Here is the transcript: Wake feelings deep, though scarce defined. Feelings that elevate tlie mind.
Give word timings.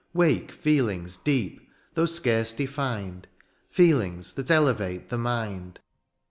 Wake 0.15 0.51
feelings 0.51 1.15
deep, 1.15 1.69
though 1.93 2.07
scarce 2.07 2.53
defined. 2.53 3.27
Feelings 3.69 4.33
that 4.33 4.49
elevate 4.49 5.09
tlie 5.11 5.19
mind. 5.19 5.79